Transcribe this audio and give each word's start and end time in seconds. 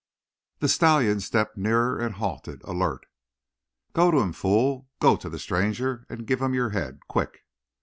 The 0.61 0.67
stallion 0.67 1.19
stepped 1.19 1.57
nearer 1.57 1.99
and 1.99 2.15
halted, 2.15 2.63
alert. 2.63 3.05
"Go 3.93 4.09
to 4.09 4.17
him, 4.17 4.33
fool. 4.33 4.89
Go 4.99 5.15
to 5.15 5.29
the 5.29 5.37
stranger 5.37 6.07
and 6.09 6.25
give 6.25 6.41
him 6.41 6.55
your 6.55 6.71
head. 6.71 7.01
Quick!" 7.07 7.45